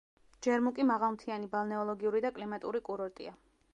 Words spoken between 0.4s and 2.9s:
ჯერმუკი მაღალმთიანი ბალნეოლოგიური და კლიმატური